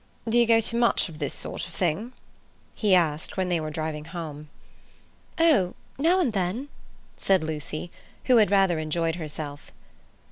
"Do 0.27 0.39
you 0.39 0.47
go 0.47 0.59
to 0.59 0.75
much 0.75 1.09
of 1.09 1.19
this 1.19 1.35
sort 1.35 1.67
of 1.67 1.73
thing?" 1.75 2.13
he 2.73 2.95
asked 2.95 3.37
when 3.37 3.49
they 3.49 3.59
were 3.61 3.69
driving 3.69 4.05
home. 4.05 4.49
"Oh, 5.37 5.75
now 5.99 6.19
and 6.19 6.33
then," 6.33 6.69
said 7.19 7.43
Lucy, 7.43 7.91
who 8.23 8.37
had 8.37 8.49
rather 8.49 8.79
enjoyed 8.79 9.17
herself. 9.17 9.71